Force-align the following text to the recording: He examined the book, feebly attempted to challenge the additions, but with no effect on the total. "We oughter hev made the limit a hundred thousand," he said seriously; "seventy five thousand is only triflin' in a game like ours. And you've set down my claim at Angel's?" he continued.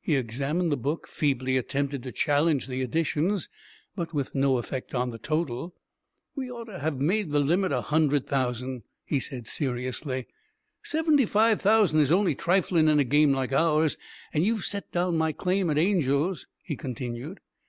He 0.00 0.14
examined 0.14 0.70
the 0.70 0.76
book, 0.76 1.08
feebly 1.08 1.56
attempted 1.56 2.04
to 2.04 2.12
challenge 2.12 2.68
the 2.68 2.82
additions, 2.82 3.48
but 3.96 4.14
with 4.14 4.32
no 4.32 4.58
effect 4.58 4.94
on 4.94 5.10
the 5.10 5.18
total. 5.18 5.74
"We 6.36 6.48
oughter 6.48 6.78
hev 6.78 7.00
made 7.00 7.32
the 7.32 7.40
limit 7.40 7.72
a 7.72 7.80
hundred 7.80 8.28
thousand," 8.28 8.84
he 9.04 9.18
said 9.18 9.48
seriously; 9.48 10.28
"seventy 10.84 11.24
five 11.26 11.60
thousand 11.60 11.98
is 11.98 12.12
only 12.12 12.36
triflin' 12.36 12.88
in 12.88 13.00
a 13.00 13.02
game 13.02 13.32
like 13.32 13.52
ours. 13.52 13.96
And 14.32 14.44
you've 14.46 14.64
set 14.64 14.92
down 14.92 15.18
my 15.18 15.32
claim 15.32 15.68
at 15.68 15.78
Angel's?" 15.78 16.46
he 16.62 16.76
continued. 16.76 17.40